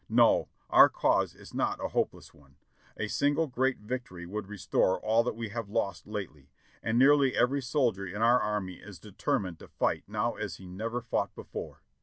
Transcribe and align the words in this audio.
No, 0.09 0.47
our 0.71 0.89
cause 0.89 1.35
is 1.35 1.53
not 1.53 1.79
a 1.79 1.89
hopeless 1.89 2.33
one. 2.33 2.55
A 2.97 3.07
single 3.07 3.45
great 3.45 3.77
victory 3.77 4.25
would 4.25 4.47
restore 4.47 4.99
all 4.99 5.21
that 5.23 5.35
we 5.35 5.49
have 5.49 5.69
lost 5.69 6.07
lately, 6.07 6.49
and 6.81 6.97
nearly 6.97 7.35
every 7.37 7.61
soldier 7.61 8.07
in 8.07 8.19
our 8.23 8.39
army 8.39 8.77
is 8.81 8.97
determined 8.97 9.59
to 9.59 9.67
fight 9.67 10.03
now 10.07 10.33
as 10.37 10.55
he 10.55 10.65
never 10.65 11.01
fought 11.03 11.35
before. 11.35 11.83